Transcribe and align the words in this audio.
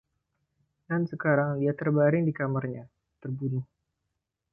Dan 0.89 1.01
sekarang 1.11 1.51
dia 1.61 1.73
terbaring 1.81 2.23
di 2.25 2.33
kamarnya, 2.39 2.83
terbunuh! 3.21 3.61